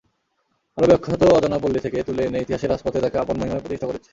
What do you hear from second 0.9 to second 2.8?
অখ্যাত অজানা পল্লী থেকে তুলে এনে ইতিহাসের